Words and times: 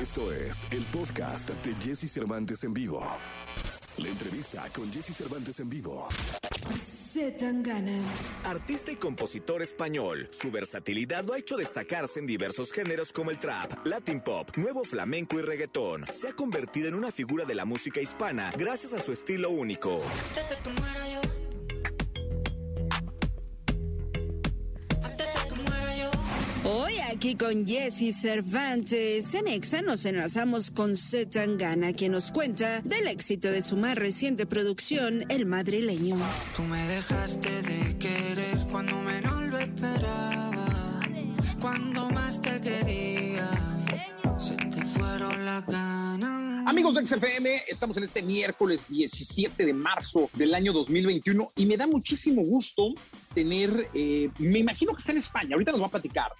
Esto 0.00 0.32
es 0.32 0.66
el 0.70 0.82
podcast 0.86 1.50
de 1.50 1.74
Jesse 1.74 2.10
Cervantes 2.10 2.64
en 2.64 2.72
vivo. 2.72 3.06
La 3.98 4.08
entrevista 4.08 4.64
con 4.74 4.90
Jesse 4.90 5.14
Cervantes 5.14 5.60
en 5.60 5.68
vivo. 5.68 6.08
Zetangana. 6.74 8.00
Artista 8.44 8.92
y 8.92 8.96
compositor 8.96 9.60
español, 9.60 10.26
su 10.32 10.50
versatilidad 10.50 11.22
lo 11.24 11.34
ha 11.34 11.38
hecho 11.38 11.58
destacarse 11.58 12.18
en 12.18 12.26
diversos 12.26 12.72
géneros 12.72 13.12
como 13.12 13.30
el 13.30 13.38
trap, 13.38 13.86
latin 13.86 14.22
pop, 14.22 14.48
nuevo 14.56 14.84
flamenco 14.84 15.38
y 15.38 15.42
reggaetón. 15.42 16.06
Se 16.10 16.28
ha 16.28 16.32
convertido 16.32 16.88
en 16.88 16.94
una 16.94 17.12
figura 17.12 17.44
de 17.44 17.54
la 17.54 17.66
música 17.66 18.00
hispana 18.00 18.52
gracias 18.56 18.94
a 18.94 19.02
su 19.02 19.12
estilo 19.12 19.50
único. 19.50 20.00
Antes 20.30 20.48
de 20.48 20.62
que 20.62 20.80
muera 20.80 21.08
yo. 21.12 21.19
Aquí 27.20 27.34
con 27.34 27.66
Jesse 27.66 28.16
Cervantes 28.18 29.34
en 29.34 29.46
Exa 29.46 29.82
nos 29.82 30.06
enlazamos 30.06 30.70
con 30.70 30.96
Zetangana, 30.96 31.92
quien 31.92 32.12
nos 32.12 32.30
cuenta 32.30 32.80
del 32.80 33.06
éxito 33.08 33.50
de 33.50 33.60
su 33.60 33.76
más 33.76 33.94
reciente 33.96 34.46
producción, 34.46 35.22
El 35.28 35.44
Madrileño. 35.44 36.16
Tú 36.56 36.62
me 36.62 36.82
dejaste 36.88 37.60
de 37.60 37.98
querer 37.98 38.66
cuando 38.70 38.96
menos 39.02 39.50
lo 39.50 39.58
esperaba. 39.58 41.02
Cuando 41.60 42.08
más 42.08 42.40
te 42.40 42.58
quería, 42.58 43.50
se 44.38 44.54
te 44.54 44.82
fueron 44.86 45.44
las 45.44 45.66
ganas. 45.66 46.66
Amigos 46.66 46.94
de 46.94 47.06
XFM, 47.06 47.64
estamos 47.68 47.98
en 47.98 48.04
este 48.04 48.22
miércoles 48.22 48.88
17 48.88 49.66
de 49.66 49.74
marzo 49.74 50.30
del 50.32 50.54
año 50.54 50.72
2021 50.72 51.52
y 51.54 51.66
me 51.66 51.76
da 51.76 51.86
muchísimo 51.86 52.42
gusto 52.42 52.94
tener, 53.34 53.90
eh, 53.92 54.30
me 54.38 54.60
imagino 54.60 54.94
que 54.94 55.00
está 55.00 55.12
en 55.12 55.18
España, 55.18 55.50
ahorita 55.52 55.72
nos 55.72 55.82
va 55.82 55.88
a 55.88 55.90
platicar, 55.90 56.32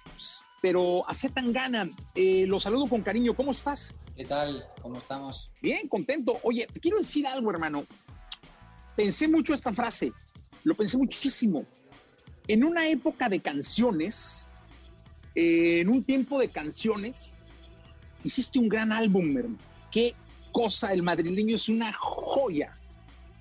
pero 0.61 1.07
a 1.09 1.13
Zetangana, 1.13 1.89
eh, 2.15 2.45
lo 2.47 2.59
saludo 2.59 2.87
con 2.87 3.01
cariño, 3.01 3.35
¿cómo 3.35 3.51
estás? 3.51 3.95
¿Qué 4.15 4.25
tal? 4.25 4.63
¿Cómo 4.81 4.97
estamos? 4.97 5.51
Bien, 5.61 5.87
contento. 5.87 6.39
Oye, 6.43 6.67
te 6.71 6.79
quiero 6.79 6.99
decir 6.99 7.25
algo, 7.25 7.49
hermano. 7.49 7.85
Pensé 8.95 9.27
mucho 9.27 9.53
esta 9.53 9.73
frase, 9.73 10.11
lo 10.63 10.75
pensé 10.75 10.97
muchísimo. 10.97 11.65
En 12.47 12.63
una 12.63 12.87
época 12.87 13.29
de 13.29 13.39
canciones, 13.39 14.47
eh, 15.33 15.79
en 15.81 15.89
un 15.89 16.03
tiempo 16.03 16.39
de 16.39 16.49
canciones, 16.49 17.35
hiciste 18.23 18.59
un 18.59 18.69
gran 18.69 18.91
álbum, 18.91 19.35
hermano. 19.35 19.57
Qué 19.91 20.13
cosa, 20.51 20.93
el 20.93 21.01
madrileño 21.01 21.55
es 21.55 21.67
una 21.69 21.91
joya. 21.93 22.77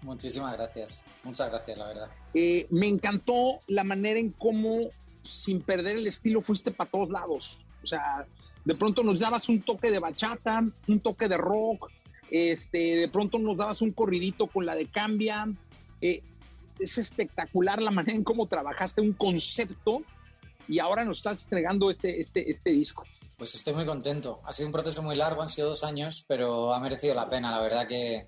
Muchísimas 0.02 0.54
gracias. 0.54 1.02
Muchas 1.24 1.50
gracias, 1.50 1.78
la 1.78 1.86
verdad. 1.88 2.10
Eh, 2.32 2.66
me 2.70 2.86
encantó 2.86 3.60
la 3.66 3.84
manera 3.84 4.18
en 4.18 4.30
cómo, 4.30 4.90
sin 5.22 5.60
perder 5.60 5.96
el 5.96 6.06
estilo, 6.06 6.40
fuiste 6.40 6.70
para 6.70 6.90
todos 6.90 7.10
lados. 7.10 7.64
O 7.82 7.86
sea, 7.86 8.26
de 8.64 8.74
pronto 8.74 9.02
nos 9.02 9.20
dabas 9.20 9.48
un 9.48 9.60
toque 9.62 9.90
de 9.90 9.98
bachata, 9.98 10.62
un 10.88 11.00
toque 11.00 11.28
de 11.28 11.36
rock, 11.36 11.90
este, 12.30 12.96
de 12.96 13.08
pronto 13.08 13.38
nos 13.38 13.56
dabas 13.56 13.80
un 13.82 13.92
corridito 13.92 14.46
con 14.46 14.66
la 14.66 14.74
de 14.74 14.86
Cambia. 14.86 15.46
Eh, 16.00 16.22
es 16.78 16.96
espectacular 16.98 17.80
la 17.82 17.90
manera 17.90 18.16
en 18.16 18.24
cómo 18.24 18.46
trabajaste 18.46 19.00
un 19.02 19.12
concepto 19.12 20.02
y 20.68 20.78
ahora 20.78 21.04
nos 21.04 21.18
estás 21.18 21.44
entregando 21.44 21.90
este, 21.90 22.20
este, 22.20 22.50
este 22.50 22.70
disco. 22.70 23.04
Pues 23.36 23.54
estoy 23.54 23.74
muy 23.74 23.86
contento. 23.86 24.40
Ha 24.44 24.52
sido 24.52 24.66
un 24.68 24.72
proceso 24.72 25.02
muy 25.02 25.16
largo, 25.16 25.42
han 25.42 25.50
sido 25.50 25.68
dos 25.70 25.82
años, 25.84 26.24
pero 26.28 26.72
ha 26.74 26.80
merecido 26.80 27.14
la 27.14 27.28
pena. 27.28 27.50
La 27.50 27.60
verdad 27.60 27.86
que, 27.86 28.26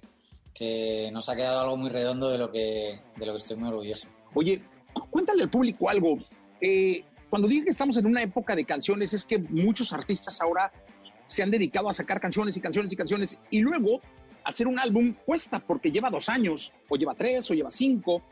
que 0.54 1.10
nos 1.12 1.28
ha 1.28 1.36
quedado 1.36 1.60
algo 1.60 1.76
muy 1.76 1.90
redondo 1.90 2.30
de 2.30 2.38
lo 2.38 2.50
que, 2.50 3.00
de 3.16 3.26
lo 3.26 3.32
que 3.32 3.38
estoy 3.38 3.56
muy 3.56 3.68
orgulloso. 3.68 4.08
Oye, 4.34 4.62
cu- 4.94 5.06
cuéntale 5.10 5.42
al 5.42 5.50
público 5.50 5.88
algo. 5.88 6.16
Eh, 6.62 7.04
cuando 7.28 7.48
digo 7.48 7.64
que 7.64 7.70
estamos 7.70 7.96
en 7.96 8.06
una 8.06 8.22
época 8.22 8.54
de 8.54 8.64
canciones, 8.64 9.12
es 9.12 9.26
que 9.26 9.38
muchos 9.38 9.92
artistas 9.92 10.40
ahora 10.40 10.72
se 11.26 11.42
han 11.42 11.50
dedicado 11.50 11.88
a 11.88 11.92
sacar 11.92 12.20
canciones 12.20 12.56
y 12.56 12.60
canciones 12.60 12.92
y 12.92 12.96
canciones 12.96 13.38
y 13.50 13.60
luego 13.60 14.00
hacer 14.44 14.66
un 14.66 14.78
álbum 14.78 15.14
cuesta 15.26 15.58
porque 15.58 15.90
lleva 15.90 16.08
dos 16.10 16.28
años, 16.28 16.72
o 16.88 16.96
lleva 16.96 17.14
tres, 17.14 17.50
o 17.50 17.54
lleva 17.54 17.70
cinco, 17.70 18.22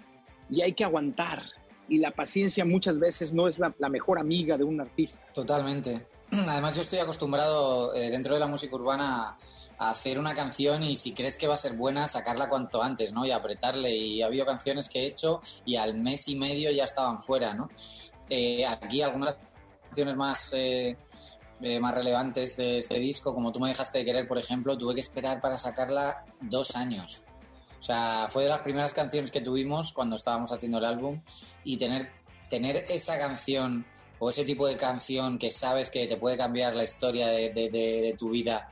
y 0.49 0.63
hay 0.63 0.73
que 0.73 0.85
aguantar. 0.85 1.43
Y 1.89 1.99
la 1.99 2.13
paciencia 2.13 2.65
muchas 2.65 2.99
veces 3.01 3.35
no 3.35 3.49
es 3.49 3.59
la, 3.59 3.75
la 3.79 3.89
mejor 3.89 4.19
amiga 4.19 4.57
de 4.57 4.65
un 4.65 4.81
artista. 4.81 5.21
Totalmente. 5.35 6.07
Además, 6.31 6.77
yo 6.77 6.83
estoy 6.83 7.01
acostumbrado 7.01 7.95
eh, 7.95 8.11
dentro 8.11 8.35
de 8.35 8.41
la 8.41 8.47
música 8.47 8.77
urbana 8.77 9.37
a 9.79 9.91
hacer 9.91 10.19
una 10.19 10.35
canción 10.35 10.83
y 10.83 10.95
si 10.95 11.13
crees 11.13 11.37
que 11.37 11.47
va 11.47 11.55
a 11.55 11.57
ser 11.57 11.73
buena, 11.73 12.07
sacarla 12.07 12.49
cuanto 12.49 12.83
antes, 12.83 13.13
¿no? 13.13 13.25
Y 13.25 13.31
apretarle. 13.31 13.97
Y 13.97 14.23
ha 14.23 14.27
habido 14.27 14.45
canciones 14.45 14.89
que 14.89 15.01
he 15.01 15.07
hecho 15.07 15.41
y 15.65 15.77
al 15.77 15.95
mes 15.95 16.29
y 16.29 16.37
medio 16.37 16.71
ya 16.71 16.85
estaban 16.85 17.23
fuera, 17.23 17.55
¿no? 17.55 17.71
Eh, 18.31 18.65
aquí 18.65 19.03
algunas 19.03 19.37
canciones 19.89 20.17
más, 20.17 20.53
eh, 20.55 20.97
eh, 21.61 21.81
más 21.81 21.95
relevantes 21.95 22.57
de 22.57 22.79
este 22.79 22.99
disco, 22.99 23.35
como 23.35 23.53
tú 23.53 23.61
me 23.61 23.69
dejaste 23.69 23.99
de 23.99 24.05
querer, 24.05 24.27
por 24.27 24.39
ejemplo, 24.39 24.79
tuve 24.79 24.95
que 24.95 25.01
esperar 25.01 25.41
para 25.41 25.59
sacarla 25.59 26.25
dos 26.41 26.77
años. 26.77 27.23
O 27.79 27.83
sea, 27.83 28.29
fue 28.31 28.45
de 28.45 28.51
las 28.51 28.61
primeras 28.61 28.95
canciones 28.95 29.31
que 29.31 29.41
tuvimos 29.41 29.93
cuando 29.93 30.17
estábamos 30.17 30.53
haciendo 30.53 30.79
el 30.79 30.85
álbum 30.85 31.23
y 31.65 31.77
tener, 31.77 32.11
tener 32.49 32.85
esa 32.89 33.19
canción 33.19 33.85
o 34.21 34.31
ese 34.31 34.45
tipo 34.45 34.67
de 34.67 34.77
canción 34.77 35.39
que 35.39 35.51
sabes 35.51 35.91
que 35.91 36.07
te 36.07 36.19
puede 36.19 36.37
cambiar 36.37 36.77
la 36.77 36.85
historia 36.85 37.29
de, 37.29 38.15
tu 38.19 38.31
vida, 38.31 38.69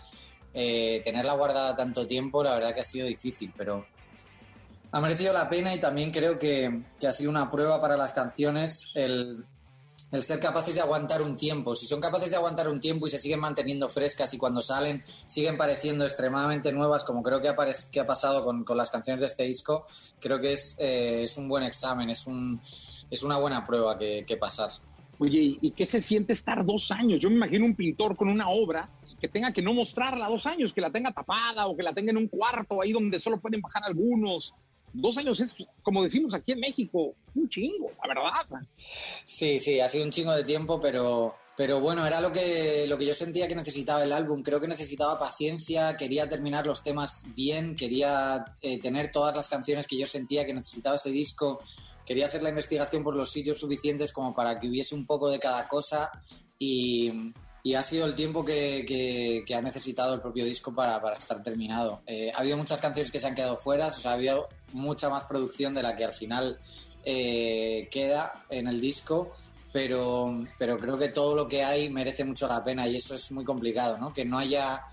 eh, 0.52 1.00
tenerla 1.02 1.32
guardada 1.32 1.74
tanto 1.74 2.06
tiempo, 2.06 2.44
la 2.44 2.54
verdad 2.54 2.74
que 2.74 2.82
ha 2.82 2.84
sido 2.84 3.06
difícil, 3.06 3.52
pero 3.56 3.86
ha 4.92 5.00
merecido 5.00 5.32
la 5.32 5.48
pena 5.48 5.74
y 5.74 5.78
también 5.80 6.10
creo 6.10 6.38
que, 6.38 6.82
que 6.98 7.06
ha 7.06 7.12
sido 7.12 7.30
una 7.30 7.50
prueba 7.50 7.80
para 7.80 7.96
las 7.96 8.12
canciones 8.12 8.92
el, 8.94 9.44
el 10.12 10.22
ser 10.22 10.40
capaces 10.40 10.74
de 10.74 10.80
aguantar 10.80 11.20
un 11.20 11.36
tiempo. 11.36 11.74
Si 11.74 11.86
son 11.86 12.00
capaces 12.00 12.30
de 12.30 12.36
aguantar 12.36 12.68
un 12.68 12.80
tiempo 12.80 13.06
y 13.06 13.10
se 13.10 13.18
siguen 13.18 13.40
manteniendo 13.40 13.88
frescas 13.90 14.32
y 14.32 14.38
cuando 14.38 14.62
salen 14.62 15.02
siguen 15.26 15.58
pareciendo 15.58 16.04
extremadamente 16.04 16.72
nuevas, 16.72 17.04
como 17.04 17.22
creo 17.22 17.40
que 17.42 17.48
ha, 17.48 17.56
que 17.90 18.00
ha 18.00 18.06
pasado 18.06 18.42
con, 18.42 18.64
con 18.64 18.76
las 18.78 18.90
canciones 18.90 19.20
de 19.20 19.26
este 19.26 19.42
disco, 19.44 19.84
creo 20.18 20.40
que 20.40 20.54
es, 20.54 20.74
eh, 20.78 21.22
es 21.24 21.36
un 21.36 21.48
buen 21.48 21.64
examen, 21.64 22.08
es, 22.08 22.26
un, 22.26 22.58
es 23.10 23.22
una 23.22 23.36
buena 23.36 23.64
prueba 23.64 23.98
que, 23.98 24.24
que 24.26 24.36
pasar. 24.38 24.70
Oye, 25.18 25.38
¿y- 25.40 25.58
¿y 25.60 25.70
qué 25.72 25.84
se 25.84 26.00
siente 26.00 26.32
estar 26.32 26.64
dos 26.64 26.90
años? 26.92 27.20
Yo 27.20 27.28
me 27.28 27.36
imagino 27.36 27.66
un 27.66 27.74
pintor 27.74 28.16
con 28.16 28.28
una 28.28 28.48
obra 28.48 28.88
que 29.20 29.26
tenga 29.28 29.52
que 29.52 29.60
no 29.60 29.74
mostrarla 29.74 30.28
dos 30.28 30.46
años, 30.46 30.72
que 30.72 30.80
la 30.80 30.90
tenga 30.90 31.10
tapada 31.10 31.66
o 31.66 31.76
que 31.76 31.82
la 31.82 31.92
tenga 31.92 32.12
en 32.12 32.16
un 32.18 32.28
cuarto 32.28 32.80
ahí 32.80 32.92
donde 32.92 33.18
solo 33.18 33.40
pueden 33.40 33.60
bajar 33.60 33.82
algunos. 33.84 34.54
Dos 34.92 35.16
años 35.18 35.40
es, 35.40 35.54
como 35.82 36.02
decimos 36.02 36.34
aquí 36.34 36.52
en 36.52 36.60
México, 36.60 37.14
un 37.34 37.48
chingo, 37.48 37.90
la 38.02 38.08
verdad. 38.08 38.62
Sí, 39.24 39.58
sí, 39.60 39.80
ha 39.80 39.88
sido 39.88 40.04
un 40.04 40.10
chingo 40.10 40.34
de 40.34 40.44
tiempo, 40.44 40.80
pero, 40.80 41.34
pero 41.56 41.80
bueno, 41.80 42.06
era 42.06 42.20
lo 42.20 42.32
que, 42.32 42.86
lo 42.88 42.96
que 42.96 43.06
yo 43.06 43.14
sentía 43.14 43.48
que 43.48 43.54
necesitaba 43.54 44.02
el 44.02 44.12
álbum. 44.12 44.42
Creo 44.42 44.60
que 44.60 44.68
necesitaba 44.68 45.18
paciencia, 45.18 45.96
quería 45.96 46.28
terminar 46.28 46.66
los 46.66 46.82
temas 46.82 47.24
bien, 47.34 47.76
quería 47.76 48.44
eh, 48.62 48.80
tener 48.80 49.12
todas 49.12 49.36
las 49.36 49.48
canciones 49.48 49.86
que 49.86 49.98
yo 49.98 50.06
sentía 50.06 50.46
que 50.46 50.54
necesitaba 50.54 50.96
ese 50.96 51.10
disco, 51.10 51.60
quería 52.06 52.26
hacer 52.26 52.42
la 52.42 52.50
investigación 52.50 53.04
por 53.04 53.14
los 53.14 53.30
sitios 53.30 53.60
suficientes 53.60 54.12
como 54.12 54.34
para 54.34 54.58
que 54.58 54.68
hubiese 54.68 54.94
un 54.94 55.04
poco 55.04 55.28
de 55.30 55.38
cada 55.38 55.68
cosa 55.68 56.10
y, 56.58 57.32
y 57.62 57.74
ha 57.74 57.82
sido 57.82 58.06
el 58.06 58.14
tiempo 58.14 58.44
que, 58.44 59.44
ha 59.54 59.62
necesitado 59.62 60.14
el 60.14 60.20
propio 60.20 60.44
disco 60.44 60.74
para, 60.74 61.00
para 61.00 61.16
estar 61.16 61.42
terminado. 61.42 62.02
Eh, 62.06 62.32
ha 62.34 62.40
habido 62.40 62.56
muchas 62.56 62.80
canciones 62.80 63.10
que 63.10 63.20
se 63.20 63.26
han 63.26 63.34
quedado 63.34 63.56
fuera, 63.56 63.88
o 63.88 63.92
sea, 63.92 64.12
ha 64.12 64.14
habido 64.14 64.48
mucha 64.72 65.08
más 65.08 65.24
producción 65.24 65.74
de 65.74 65.82
la 65.82 65.96
que 65.96 66.04
al 66.04 66.12
final 66.12 66.58
eh, 67.04 67.88
queda 67.90 68.44
en 68.50 68.68
el 68.68 68.80
disco, 68.80 69.32
pero, 69.72 70.46
pero 70.58 70.78
creo 70.78 70.98
que 70.98 71.08
todo 71.08 71.34
lo 71.34 71.48
que 71.48 71.64
hay 71.64 71.88
merece 71.90 72.24
mucho 72.24 72.48
la 72.48 72.64
pena 72.64 72.86
y 72.86 72.96
eso 72.96 73.14
es 73.14 73.30
muy 73.30 73.44
complicado, 73.44 73.98
¿no? 73.98 74.12
Que 74.12 74.24
no 74.24 74.38
haya... 74.38 74.84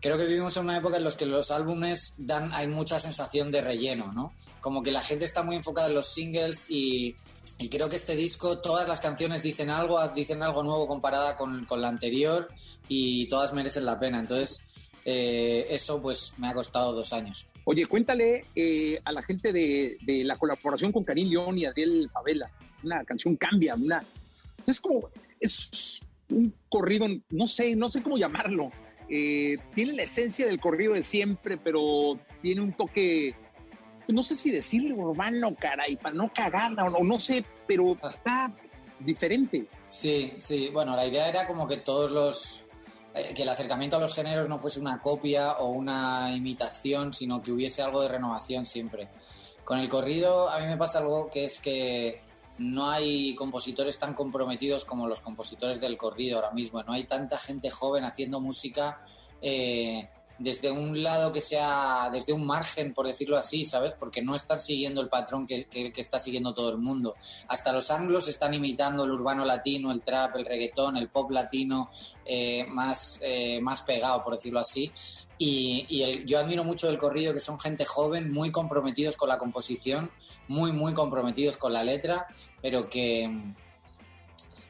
Creo 0.00 0.18
que 0.18 0.26
vivimos 0.26 0.56
en 0.56 0.64
una 0.64 0.76
época 0.76 0.96
en 0.96 1.04
la 1.04 1.12
que 1.12 1.26
los 1.26 1.52
álbumes 1.52 2.14
dan, 2.18 2.52
hay 2.54 2.66
mucha 2.66 2.98
sensación 2.98 3.52
de 3.52 3.62
relleno, 3.62 4.12
¿no? 4.12 4.32
Como 4.62 4.82
que 4.82 4.90
la 4.90 5.02
gente 5.02 5.26
está 5.26 5.42
muy 5.42 5.56
enfocada 5.56 5.88
en 5.88 5.94
los 5.94 6.06
singles 6.06 6.64
y, 6.70 7.14
y 7.58 7.68
creo 7.68 7.90
que 7.90 7.96
este 7.96 8.16
disco, 8.16 8.60
todas 8.60 8.88
las 8.88 9.00
canciones 9.00 9.42
dicen 9.42 9.68
algo, 9.68 10.00
dicen 10.14 10.42
algo 10.42 10.62
nuevo 10.62 10.88
comparada 10.88 11.36
con, 11.36 11.66
con 11.66 11.82
la 11.82 11.88
anterior 11.88 12.48
y 12.88 13.26
todas 13.28 13.52
merecen 13.52 13.84
la 13.84 14.00
pena. 14.00 14.18
Entonces, 14.20 14.62
eh, 15.04 15.66
eso 15.68 16.00
pues 16.00 16.32
me 16.38 16.48
ha 16.48 16.54
costado 16.54 16.94
dos 16.94 17.12
años. 17.12 17.48
Oye, 17.64 17.86
cuéntale 17.86 18.44
eh, 18.54 18.98
a 19.04 19.12
la 19.12 19.22
gente 19.22 19.52
de, 19.52 19.98
de 20.02 20.24
la 20.24 20.38
colaboración 20.38 20.90
con 20.90 21.04
Karim 21.04 21.28
León 21.28 21.58
y 21.58 21.66
Adriel 21.66 22.08
Favela. 22.10 22.50
Una 22.82 23.04
canción 23.04 23.36
cambia, 23.36 23.74
una. 23.74 24.04
Es 24.66 24.80
como. 24.80 25.10
Es 25.38 26.00
un 26.28 26.54
corrido, 26.68 27.06
no 27.30 27.46
sé, 27.48 27.76
no 27.76 27.90
sé 27.90 28.02
cómo 28.02 28.16
llamarlo. 28.16 28.70
Eh, 29.08 29.58
tiene 29.74 29.92
la 29.92 30.04
esencia 30.04 30.46
del 30.46 30.58
corrido 30.58 30.94
de 30.94 31.02
siempre, 31.02 31.56
pero 31.56 32.18
tiene 32.40 32.60
un 32.60 32.72
toque. 32.72 33.34
No 34.08 34.22
sé 34.22 34.34
si 34.34 34.50
decirle 34.50 34.94
urbano, 34.94 35.54
caray, 35.54 35.96
para 35.96 36.14
no 36.14 36.32
cagarla 36.32 36.84
o 36.84 36.90
no, 36.90 36.98
no 37.04 37.20
sé, 37.20 37.44
pero 37.66 37.96
está 38.08 38.52
diferente. 38.98 39.66
Sí, 39.88 40.34
sí, 40.38 40.70
bueno, 40.70 40.96
la 40.96 41.06
idea 41.06 41.28
era 41.28 41.46
como 41.46 41.66
que 41.66 41.78
todos 41.78 42.10
los... 42.10 42.64
eh, 43.14 43.34
que 43.34 43.42
el 43.42 43.48
acercamiento 43.48 43.96
a 43.96 44.00
los 44.00 44.14
géneros 44.14 44.48
no 44.48 44.58
fuese 44.58 44.80
una 44.80 45.00
copia 45.00 45.52
o 45.52 45.70
una 45.70 46.34
imitación, 46.34 47.12
sino 47.12 47.42
que 47.42 47.52
hubiese 47.52 47.82
algo 47.82 48.00
de 48.02 48.08
renovación 48.08 48.66
siempre. 48.66 49.08
Con 49.64 49.78
el 49.78 49.88
corrido 49.88 50.48
a 50.48 50.58
mí 50.58 50.66
me 50.66 50.76
pasa 50.76 50.98
algo 50.98 51.30
que 51.30 51.44
es 51.44 51.60
que 51.60 52.22
no 52.58 52.90
hay 52.90 53.34
compositores 53.34 53.98
tan 53.98 54.14
comprometidos 54.14 54.84
como 54.84 55.08
los 55.08 55.20
compositores 55.20 55.80
del 55.80 55.96
corrido 55.96 56.36
ahora 56.36 56.52
mismo. 56.52 56.82
No 56.82 56.92
hay 56.92 57.04
tanta 57.04 57.38
gente 57.38 57.70
joven 57.70 58.04
haciendo 58.04 58.40
música 58.40 59.00
eh, 59.40 60.08
desde 60.42 60.70
un 60.70 61.02
lado 61.02 61.32
que 61.32 61.40
sea, 61.40 62.10
desde 62.12 62.32
un 62.32 62.46
margen, 62.46 62.92
por 62.92 63.06
decirlo 63.06 63.36
así, 63.36 63.64
¿sabes? 63.64 63.94
Porque 63.98 64.22
no 64.22 64.34
están 64.34 64.60
siguiendo 64.60 65.00
el 65.00 65.08
patrón 65.08 65.46
que, 65.46 65.66
está 65.96 66.18
siguiendo 66.18 66.52
todo 66.52 66.70
el 66.70 66.78
mundo. 66.78 67.14
Hasta 67.48 67.72
los 67.72 67.90
anglos 67.90 68.28
están 68.28 68.54
imitando 68.54 69.04
el 69.04 69.12
urbano 69.12 69.44
latino, 69.44 69.92
el 69.92 70.02
trap, 70.02 70.36
el 70.36 70.44
reggaetón, 70.44 70.96
el 70.96 71.08
pop 71.08 71.30
latino 71.30 71.90
eh, 72.24 72.66
más, 72.68 73.20
eh, 73.22 73.60
más 73.60 73.82
pegado, 73.82 74.22
por 74.22 74.34
decirlo 74.34 74.60
así. 74.60 74.92
Y, 75.38 76.24
yo 76.26 76.38
admiro 76.38 76.62
mucho 76.62 76.86
del 76.86 76.98
corrido 76.98 77.34
que 77.34 77.40
son 77.40 77.58
gente 77.58 77.84
joven, 77.84 78.32
muy 78.32 78.52
comprometidos 78.52 79.16
con 79.16 79.28
la 79.28 79.38
composición, 79.38 80.10
muy, 80.48 80.72
muy 80.72 80.94
comprometidos 80.94 81.56
con 81.56 81.72
la 81.72 81.82
letra, 81.82 82.26
pero 82.60 82.88
que, 82.88 83.54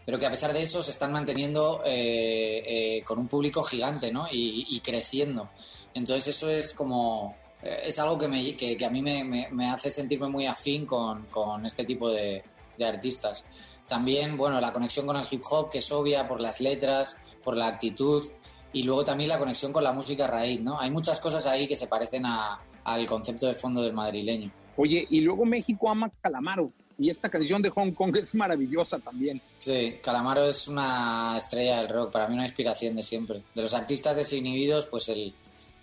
pero 0.05 0.19
que 0.19 0.27
a 0.27 0.31
pesar 0.31 0.53
de 0.53 0.63
eso 0.63 0.83
se 0.83 0.91
están 0.91 1.13
manteniendo 1.13 1.83
eh, 1.85 2.63
eh, 2.67 3.03
con 3.05 3.19
un 3.19 3.29
público 3.29 3.63
gigante 3.63 4.13
¿no? 4.13 4.27
y, 4.31 4.81
creciendo. 4.81 5.51
Entonces 5.95 6.37
eso 6.37 6.51
es 6.51 6.73
como, 6.73 7.37
eh, 7.63 7.83
es 7.85 7.99
algo 7.99 8.19
que, 8.19 8.29
me, 8.29 8.57
que, 8.57 8.85
a 8.85 8.91
mí 8.91 9.03
me, 9.03 9.49
me, 9.51 9.71
hace 9.71 9.91
sentirme 9.91 10.29
muy 10.29 10.47
afín 10.47 10.87
con, 10.87 11.27
con 11.27 11.65
este 11.67 11.85
tipo 11.85 12.11
de, 12.11 12.43
de, 12.79 12.85
artistas. 12.85 13.45
También, 13.87 14.37
bueno, 14.37 14.61
la 14.61 14.73
conexión 14.73 15.07
con 15.07 15.17
el 15.17 15.25
hip 15.31 15.43
hop, 15.51 15.71
que 15.71 15.79
es 15.79 15.93
obvia 15.93 16.27
por 16.27 16.41
las 16.41 16.61
letras, 16.61 17.19
por 17.43 17.57
la 17.57 17.67
actitud, 17.67 18.25
y 18.73 18.85
luego 18.85 19.05
también 19.05 19.29
la 19.29 19.39
conexión 19.39 19.73
con 19.73 19.85
la 19.85 19.93
música 19.93 20.27
raíz, 20.27 20.61
¿no? 20.61 20.81
Hay 20.81 20.91
muchas 20.91 21.21
cosas 21.21 21.45
ahí 21.47 21.69
que 21.69 21.77
se 21.77 21.89
parecen 21.89 22.25
a, 22.25 22.59
al 22.85 23.07
concepto 23.07 23.47
de 23.47 23.55
fondo 23.55 23.83
del 23.83 23.93
madrileño. 23.93 24.51
Oye, 24.77 25.07
y 25.11 25.21
luego 25.21 25.45
México 25.45 25.91
ama 25.91 26.11
Calamaro 26.23 26.73
y 27.03 27.11
esta 27.11 27.29
canción 27.29 27.61
de 27.63 27.71
Hong 27.71 27.91
Kong 27.91 28.17
es 28.17 28.33
maravillosa 28.35 29.01
también. 29.01 29.43
Sí, 29.57 29.97
Calamaro 30.01 30.45
es 30.45 30.69
una 30.69 31.37
estrella 31.37 31.79
del 31.79 31.89
rock, 31.89 32.13
para 32.13 32.29
mí 32.29 32.35
una 32.35 32.45
inspiración 32.45 32.95
de 32.95 33.03
siempre. 33.03 33.43
De 33.55 33.63
los 33.63 33.75
artistas 33.75 34.15
desinhibidos, 34.15 34.87
pues 34.87 35.09
el, 35.09 35.35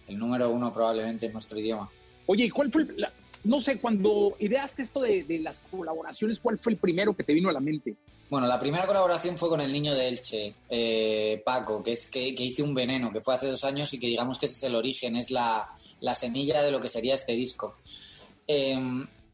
el 0.07 0.18
número 0.18 0.50
uno 0.50 0.74
probablemente 0.74 1.25
en 1.25 1.33
nuestro 1.33 1.60
idioma. 1.60 1.92
Oye, 2.25 2.50
¿cuál 2.50 2.71
fue, 2.71 2.88
no 3.44 3.60
sé, 3.60 3.80
cuando 3.81 4.38
ideaste 4.39 4.81
esto 4.81 5.01
de, 5.01 5.25
de, 5.25 5.39
las 5.39 5.62
colaboraciones, 5.69 6.39
cuál 6.39 6.57
fue 6.57 6.71
el 6.71 6.77
primero 6.80 7.13
que 7.13 7.24
te 7.24 7.33
vino 7.33 7.50
a 7.50 7.54
la 7.54 7.60
mente? 7.60 7.95
Bueno, 8.30 8.48
la 8.48 8.57
primera 8.57 8.88
colaboración 8.88 9.38
fue 9.38 9.50
con 9.50 9.60
el 9.60 9.74
niño 9.74 9.94
de 9.94 10.07
Elche, 10.07 10.54
eh, 10.69 11.42
Paco, 11.44 11.83
que 11.83 11.92
es 11.92 12.07
que, 12.07 12.33
que, 12.33 12.44
hice 12.44 12.63
un 12.63 12.74
veneno, 12.74 13.12
que 13.12 13.19
fue 13.19 13.33
hace 13.36 13.48
dos 13.48 13.65
años 13.65 13.94
y 13.94 14.00
que 14.00 14.07
digamos 14.07 14.39
que 14.39 14.45
ese 14.45 14.56
es 14.56 14.63
el 14.63 14.75
origen, 14.75 15.18
es 15.18 15.31
la, 15.31 15.69
la 16.00 16.15
semilla 16.15 16.63
de 16.63 16.72
lo 16.72 16.80
que 16.80 16.88
sería 16.88 17.15
este 17.15 17.33
disco. 17.33 17.75
Eh, 18.48 18.77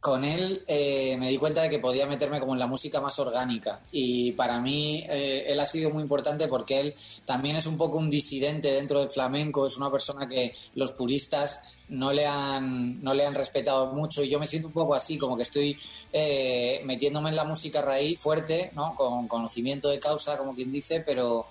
con 0.06 0.24
él 0.24 0.64
eh, 0.68 1.18
me 1.18 1.30
di 1.30 1.38
cuenta 1.40 1.64
de 1.64 1.70
que 1.72 1.80
podía 1.80 2.06
meterme 2.06 2.40
como 2.40 2.54
en 2.54 2.60
la 2.60 2.68
música 2.68 3.02
más 3.02 3.18
orgánica 3.18 3.82
y 3.92 4.34
para 4.34 4.60
mí 4.60 5.04
eh, 5.10 5.46
él 5.48 5.60
ha 5.60 5.66
sido 5.66 5.90
muy 5.90 6.04
importante 6.04 6.48
porque 6.48 6.80
él 6.80 6.94
también 7.26 7.56
es 7.56 7.66
un 7.66 7.76
poco 7.76 7.98
un 7.98 8.08
disidente 8.08 8.72
dentro 8.72 9.00
del 9.00 9.10
flamenco, 9.10 9.66
es 9.66 9.78
una 9.78 9.90
persona 9.90 10.30
que 10.30 10.54
los 10.76 10.92
puristas 10.92 11.80
no 11.90 12.14
le 12.14 12.28
han, 12.28 13.02
no 13.02 13.16
le 13.16 13.26
han 13.26 13.34
respetado 13.34 13.94
mucho 13.96 14.22
y 14.22 14.30
yo 14.30 14.40
me 14.40 14.46
siento 14.46 14.68
un 14.68 14.76
poco 14.76 14.94
así, 14.94 15.18
como 15.18 15.36
que 15.36 15.42
estoy 15.42 15.76
eh, 16.14 16.84
metiéndome 16.86 17.32
en 17.32 17.36
la 17.36 17.44
música 17.44 17.82
raíz 17.82 18.20
fuerte, 18.20 18.74
¿no? 18.76 18.94
con 18.94 19.28
conocimiento 19.28 19.90
de 19.90 20.00
causa, 20.00 20.38
como 20.38 20.54
quien 20.54 20.72
dice, 20.72 21.00
pero, 21.00 21.48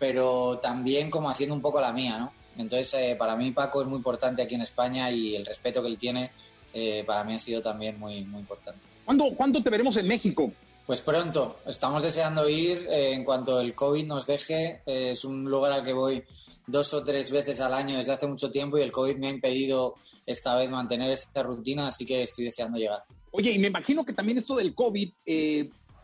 pero 0.00 0.58
también 0.58 1.12
como 1.12 1.30
haciendo 1.30 1.54
un 1.54 1.62
poco 1.62 1.80
la 1.80 1.92
mía. 1.92 2.18
¿no? 2.18 2.32
Entonces 2.56 3.14
para 3.14 3.36
mí 3.36 3.52
Paco 3.52 3.82
es 3.82 3.86
muy 3.86 3.98
importante 3.98 4.42
aquí 4.42 4.56
en 4.56 4.62
España 4.62 5.12
y 5.12 5.36
el 5.36 5.46
respeto 5.46 5.80
que 5.80 5.86
él 5.86 5.96
tiene 5.96 6.32
eh, 6.74 7.04
para 7.06 7.22
mí 7.22 7.34
ha 7.34 7.38
sido 7.38 7.62
también 7.62 7.98
muy, 8.00 8.24
muy 8.24 8.40
importante. 8.40 8.80
¿Cuándo, 9.04 9.26
¿Cuándo 9.36 9.62
te 9.62 9.70
veremos 9.70 9.96
en 9.96 10.08
México? 10.08 10.52
Pues 10.84 11.00
pronto, 11.00 11.60
estamos 11.66 12.02
deseando 12.02 12.48
ir 12.48 12.86
eh, 12.90 13.12
en 13.14 13.24
cuanto 13.24 13.60
el 13.60 13.74
COVID 13.74 14.04
nos 14.04 14.26
deje. 14.26 14.82
Eh, 14.84 15.10
es 15.12 15.24
un 15.24 15.44
lugar 15.44 15.70
al 15.70 15.84
que 15.84 15.92
voy 15.92 16.24
dos 16.66 16.92
o 16.92 17.04
tres 17.04 17.30
veces 17.30 17.60
al 17.60 17.74
año 17.74 17.96
desde 17.96 18.12
hace 18.12 18.26
mucho 18.26 18.50
tiempo 18.50 18.76
y 18.76 18.82
el 18.82 18.90
COVID 18.90 19.16
me 19.16 19.28
ha 19.28 19.30
impedido 19.30 19.94
esta 20.26 20.56
vez 20.56 20.68
mantener 20.68 21.12
esta 21.12 21.44
rutina, 21.44 21.88
así 21.88 22.04
que 22.04 22.22
estoy 22.22 22.46
deseando 22.46 22.76
llegar. 22.76 23.04
Oye, 23.30 23.52
y 23.52 23.58
me 23.58 23.68
imagino 23.68 24.04
que 24.04 24.12
también 24.12 24.38
esto 24.38 24.56
del 24.56 24.74
COVID, 24.74 25.10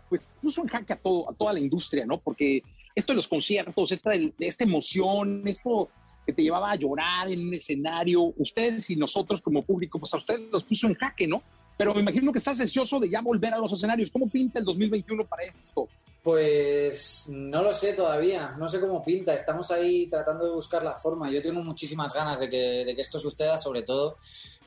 pues 0.08 0.26
puso 0.40 0.62
en 0.62 0.68
jaque 0.68 0.92
a, 0.92 0.96
todo, 0.96 1.30
a 1.30 1.34
toda 1.34 1.52
la 1.52 1.60
industria, 1.60 2.04
¿no? 2.06 2.18
Porque 2.18 2.62
esto 2.94 3.12
de 3.12 3.16
los 3.16 3.28
conciertos, 3.28 3.92
esta, 3.92 4.12
esta 4.38 4.64
emoción, 4.64 5.42
esto 5.46 5.90
que 6.26 6.32
te 6.32 6.42
llevaba 6.42 6.72
a 6.72 6.76
llorar 6.76 7.30
en 7.30 7.46
un 7.46 7.54
escenario, 7.54 8.34
ustedes 8.36 8.90
y 8.90 8.96
nosotros 8.96 9.40
como 9.42 9.62
público, 9.62 9.98
pues 9.98 10.12
a 10.14 10.18
ustedes 10.18 10.42
los 10.50 10.64
puso 10.64 10.86
en 10.86 10.94
jaque, 10.94 11.26
¿no? 11.26 11.42
Pero 11.76 11.94
me 11.94 12.00
imagino 12.02 12.30
que 12.30 12.38
estás 12.38 12.58
deseoso 12.58 13.00
de 13.00 13.08
ya 13.08 13.22
volver 13.22 13.54
a 13.54 13.58
los 13.58 13.72
escenarios. 13.72 14.10
¿Cómo 14.10 14.28
pinta 14.28 14.58
el 14.58 14.66
2021 14.66 15.26
para 15.26 15.44
esto? 15.44 15.88
Pues 16.22 17.26
no 17.30 17.62
lo 17.62 17.72
sé 17.72 17.94
todavía, 17.94 18.54
no 18.58 18.68
sé 18.68 18.80
cómo 18.80 19.02
pinta, 19.02 19.34
estamos 19.34 19.70
ahí 19.70 20.06
tratando 20.10 20.44
de 20.44 20.50
buscar 20.52 20.82
la 20.84 20.98
forma. 20.98 21.30
Yo 21.30 21.40
tengo 21.40 21.62
muchísimas 21.62 22.12
ganas 22.12 22.38
de 22.38 22.50
que, 22.50 22.84
de 22.84 22.94
que 22.94 23.00
esto 23.00 23.18
suceda, 23.18 23.58
sobre 23.58 23.82
todo 23.82 24.18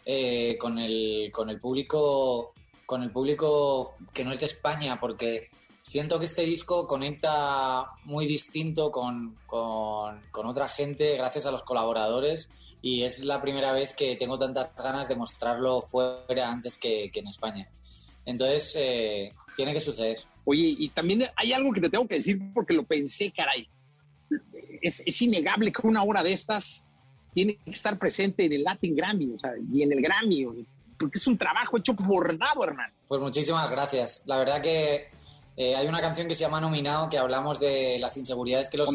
eh, 0.05 0.57
con, 0.59 0.79
el, 0.79 1.29
con 1.31 1.51
el 1.51 1.59
público 1.59 2.53
con 2.85 3.01
el 3.01 3.11
público 3.11 3.95
que 4.13 4.25
no 4.25 4.33
es 4.33 4.39
de 4.39 4.45
España, 4.45 4.99
porque 4.99 5.49
siento 5.83 6.18
que 6.18 6.25
este 6.25 6.44
disco 6.44 6.88
conecta 6.88 7.91
muy 8.06 8.25
distinto 8.25 8.89
con, 8.89 9.38
otra 10.31 10.68
gente 10.68 11.18
gracias 11.18 11.45
a 11.45 11.51
los 11.51 11.63
colaboradores 11.63 12.50
y 12.81 13.03
es 13.03 13.24
la 13.24 13.41
primera 13.41 13.71
vez 13.74 13.94
que 13.94 14.15
tengo 14.15 14.39
tantas 14.39 14.74
ganas 14.75 15.07
de 15.07 15.15
mostrarlo 15.15 15.81
fuera 15.81 16.51
antes 16.51 16.77
que, 16.77 17.12
en 17.13 17.27
España. 17.27 17.69
Entonces, 18.25 18.74
eh, 18.75 19.33
tiene 19.56 19.74
que 19.74 19.80
suceder. 19.80 20.18
Oye, 20.45 20.75
y 20.77 20.89
también 20.89 21.24
hay 21.35 21.53
algo 21.53 21.71
que 21.71 21.81
te 21.81 21.89
tengo 21.89 22.07
que 22.07 22.15
decir 22.15 22.41
porque 22.53 22.74
lo 22.74 22.83
pensé, 22.83 23.31
caray. 23.31 23.69
Es, 24.81 25.03
es 25.06 25.21
innegable 25.21 25.71
que 25.71 25.85
una 25.88 26.03
hora 26.03 26.24
de 26.24 26.33
estas 26.33 26.85
tiene 27.33 27.56
que 27.56 27.71
estar 27.71 27.97
presente 27.97 28.45
en 28.45 28.53
el 28.53 28.63
Latin 28.63 28.95
Grammy, 28.95 29.33
o 29.33 29.39
sea, 29.39 29.51
y 29.71 29.83
en 29.83 29.94
el 29.94 30.01
Grammy, 30.01 30.65
porque 30.97 31.18
es 31.18 31.27
un 31.27 31.38
trabajo 31.38 31.77
hecho 31.77 31.94
bordado, 31.94 32.63
hermano. 32.63 32.94
Pues 33.07 33.21
muchísimas 33.21 33.69
gracias. 33.71 34.24
La 34.25 34.38
verdad 34.38 34.62
que 34.62 35.09
eh, 35.55 35.75
hay 35.75 35.88
una 35.88 36.01
canción 36.01 36.27
que 36.27 36.35
se 36.35 36.41
llama 36.41 36.59
Nominado 36.59 37.09
que 37.09 37.17
hablamos 37.17 37.59
de 37.59 37.97
las 38.00 38.17
inseguridades 38.17 38.69
que 38.69 38.77
los 38.77 38.89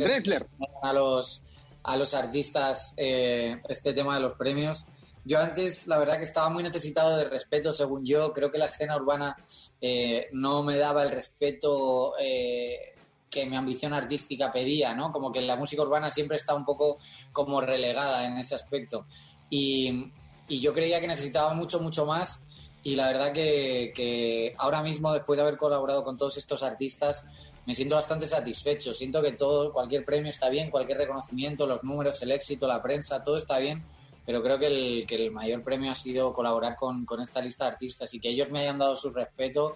a 0.82 0.92
los 0.92 1.42
a 1.84 1.96
los 1.96 2.14
artistas 2.14 2.94
eh, 2.96 3.62
este 3.68 3.92
tema 3.92 4.14
de 4.16 4.20
los 4.20 4.34
premios. 4.34 4.84
Yo 5.24 5.38
antes, 5.38 5.86
la 5.86 5.98
verdad 5.98 6.18
que 6.18 6.24
estaba 6.24 6.48
muy 6.48 6.62
necesitado 6.62 7.16
de 7.16 7.24
respeto, 7.24 7.72
según 7.72 8.04
yo. 8.04 8.32
Creo 8.32 8.50
que 8.50 8.58
la 8.58 8.66
escena 8.66 8.96
urbana 8.96 9.36
eh, 9.80 10.28
no 10.32 10.62
me 10.62 10.76
daba 10.76 11.02
el 11.02 11.10
respeto 11.10 12.14
que 12.18 13.46
mi 13.46 13.56
ambición 13.56 13.92
artística 13.92 14.50
pedía, 14.50 14.94
¿no? 14.94 15.12
Como 15.12 15.30
que 15.30 15.42
la 15.42 15.56
música 15.56 15.82
urbana 15.82 16.10
siempre 16.10 16.36
está 16.36 16.54
un 16.54 16.64
poco 16.64 16.98
como 17.32 17.60
relegada 17.60 18.26
en 18.26 18.38
ese 18.38 18.54
aspecto. 18.54 19.06
Y, 19.50 20.12
y 20.48 20.60
yo 20.60 20.72
creía 20.72 21.00
que 21.00 21.06
necesitaba 21.06 21.52
mucho, 21.54 21.80
mucho 21.80 22.06
más 22.06 22.44
y 22.88 22.96
la 22.96 23.08
verdad 23.08 23.32
que, 23.32 24.54
ahora 24.56 24.82
mismo, 24.82 25.12
después 25.12 25.36
de 25.36 25.42
haber 25.42 25.58
colaborado 25.58 26.02
con 26.04 26.16
todos 26.16 26.38
estos 26.38 26.62
artistas, 26.62 27.26
me 27.66 27.74
siento 27.74 27.96
bastante 27.96 28.26
satisfecho. 28.26 28.94
Siento 28.94 29.20
que 29.20 29.32
todo, 29.32 29.74
cualquier 29.74 30.06
premio 30.06 30.30
está 30.30 30.48
bien, 30.48 30.70
cualquier 30.70 30.96
reconocimiento, 30.96 31.66
los 31.66 31.84
números, 31.84 32.22
el 32.22 32.32
éxito, 32.32 32.66
la 32.66 32.82
prensa, 32.82 33.22
todo 33.22 33.36
está 33.36 33.58
bien, 33.58 33.84
pero 34.24 34.42
creo 34.42 34.58
que 34.58 34.68
el, 34.68 35.06
que 35.06 35.16
el 35.16 35.30
mayor 35.32 35.62
premio 35.62 35.90
ha 35.90 35.94
sido 35.94 36.32
colaborar 36.32 36.76
con, 36.76 37.04
esta 37.20 37.42
lista 37.42 37.66
de 37.66 37.72
artistas 37.72 38.14
y 38.14 38.20
que 38.20 38.30
ellos 38.30 38.48
me 38.50 38.60
hayan 38.60 38.78
dado 38.78 38.96
su 38.96 39.10
respeto, 39.10 39.74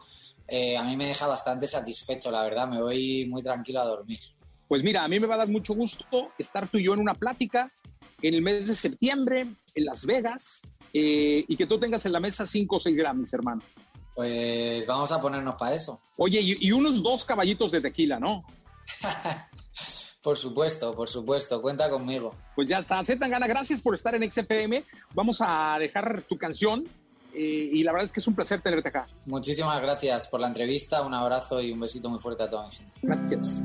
eh, 0.49 0.79
a 0.79 0.85
mí 0.85 0.97
me 0.97 1.07
deja 1.07 1.27
bastante 1.27 1.69
satisfecho, 1.69 2.31
la 2.31 2.43
verdad, 2.43 2.67
me 2.67 2.81
voy 2.81 3.27
muy 3.27 3.43
tranquilo 3.43 3.83
a 3.83 3.85
dormir. 3.85 4.21
Pues 4.69 4.83
mira, 4.83 5.05
a 5.05 5.09
mí 5.09 5.21
me 5.21 5.27
va 5.27 5.35
a 5.35 5.39
dar 5.39 5.49
mucho 5.49 5.75
gusto 5.75 6.33
estar 6.39 6.67
tú 6.67 6.79
y 6.79 6.85
yo 6.85 6.95
en 6.95 7.01
una 7.01 7.13
plática 7.13 7.71
en 8.23 8.35
el 8.35 8.43
mes 8.43 8.67
de 8.67 8.75
septiembre 8.75 9.47
en 9.75 9.85
Las 9.85 10.07
Vegas 10.07 10.63
eh, 10.93 11.45
y 11.47 11.57
que 11.57 11.67
tú 11.67 11.79
tengas 11.79 12.07
en 12.07 12.13
la 12.13 12.21
mesa 12.21 12.47
5 12.47 12.77
o 12.77 12.81
6 12.81 12.97
Grammys, 12.97 13.33
hermano. 13.33 13.63
Pues 14.15 14.87
vamos 14.87 15.11
a 15.11 15.21
ponernos 15.21 15.55
para 15.57 15.75
eso. 15.75 16.01
Oye, 16.17 16.41
y, 16.41 16.73
unos 16.73 17.03
dos 17.03 17.25
caballitos 17.25 17.73
de 17.73 17.81
tequila, 17.81 18.21
¿no? 18.21 18.45
por 20.23 20.37
supuesto, 20.37 20.95
por 20.95 21.09
supuesto, 21.09 21.63
cuenta 21.63 21.89
conmigo. 21.89 22.35
Pues 22.55 22.69
ya 22.69 22.79
está, 22.79 23.01
gana 23.03 23.47
gracias 23.47 23.81
por 23.81 23.95
estar 23.95 24.15
en 24.15 24.31
XPM. 24.31 24.85
Vamos 25.15 25.39
a 25.41 25.79
dejar 25.79 26.23
tu 26.29 26.37
canción 26.37 26.85
eh, 27.35 27.71
y 27.73 27.83
la 27.83 27.93
verdad 27.93 28.05
es 28.05 28.13
que 28.13 28.21
es 28.21 28.27
un 28.27 28.35
placer 28.35 28.61
tenerte 28.61 28.91
acá. 28.91 29.09
Muchísimas 29.25 29.81
gracias 29.81 30.29
por 30.29 30.41
la 30.41 30.49
entrevista, 30.49 31.03
un 31.03 31.15
abrazo 31.15 31.63
y 31.63 31.73
un 31.73 31.81
besito 31.81 32.11
muy 32.11 32.21
fuerte 32.21 32.43
a 32.43 32.51
toda 32.51 32.67
mi 32.67 32.75
gente. 32.75 32.99
Gracias. 33.03 33.65